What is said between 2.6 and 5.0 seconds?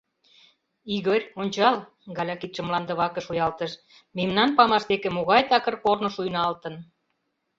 мландываке шуялтыш,— мемнан памаш